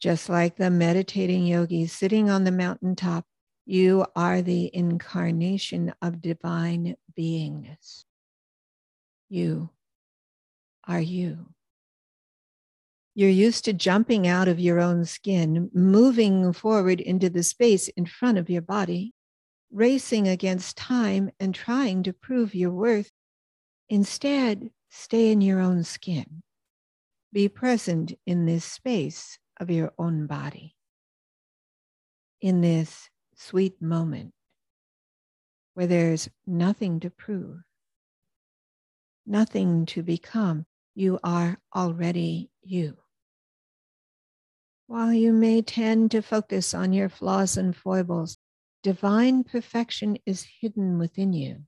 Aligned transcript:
Just 0.00 0.28
like 0.28 0.56
the 0.56 0.70
meditating 0.70 1.46
yogi 1.46 1.86
sitting 1.86 2.28
on 2.28 2.44
the 2.44 2.52
mountaintop, 2.52 3.24
you 3.64 4.04
are 4.14 4.42
the 4.42 4.70
incarnation 4.74 5.92
of 6.02 6.20
divine 6.20 6.96
beingness. 7.18 8.04
You 9.28 9.70
are 10.86 11.00
you. 11.00 11.46
You're 13.14 13.30
used 13.30 13.64
to 13.64 13.72
jumping 13.72 14.28
out 14.28 14.46
of 14.46 14.60
your 14.60 14.78
own 14.78 15.06
skin, 15.06 15.70
moving 15.72 16.52
forward 16.52 17.00
into 17.00 17.30
the 17.30 17.42
space 17.42 17.88
in 17.88 18.04
front 18.04 18.36
of 18.36 18.50
your 18.50 18.60
body, 18.60 19.14
racing 19.72 20.28
against 20.28 20.76
time 20.76 21.30
and 21.40 21.54
trying 21.54 22.02
to 22.02 22.12
prove 22.12 22.54
your 22.54 22.70
worth. 22.70 23.10
Instead, 23.88 24.70
stay 24.90 25.32
in 25.32 25.40
your 25.40 25.60
own 25.60 25.82
skin. 25.82 26.42
Be 27.32 27.48
present 27.48 28.12
in 28.26 28.44
this 28.44 28.64
space 28.66 29.38
of 29.58 29.70
your 29.70 29.92
own 29.98 30.26
body, 30.26 30.74
in 32.40 32.60
this 32.60 33.08
sweet 33.34 33.80
moment 33.80 34.32
where 35.74 35.86
there's 35.86 36.28
nothing 36.46 37.00
to 37.00 37.10
prove, 37.10 37.60
nothing 39.26 39.84
to 39.86 40.02
become. 40.02 40.66
You 40.94 41.18
are 41.22 41.58
already 41.74 42.50
you. 42.62 42.96
While 44.86 45.12
you 45.12 45.32
may 45.32 45.60
tend 45.60 46.12
to 46.12 46.22
focus 46.22 46.72
on 46.72 46.92
your 46.92 47.08
flaws 47.08 47.56
and 47.56 47.76
foibles, 47.76 48.38
divine 48.82 49.44
perfection 49.44 50.16
is 50.24 50.46
hidden 50.60 50.98
within 50.98 51.32
you. 51.32 51.64